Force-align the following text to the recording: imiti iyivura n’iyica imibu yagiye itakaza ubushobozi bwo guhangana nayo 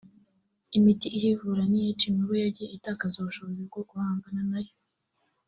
imiti 0.77 1.07
iyivura 1.17 1.63
n’iyica 1.71 2.03
imibu 2.09 2.33
yagiye 2.43 2.69
itakaza 2.77 3.15
ubushobozi 3.19 3.61
bwo 3.69 3.81
guhangana 3.89 4.41
nayo 4.51 4.73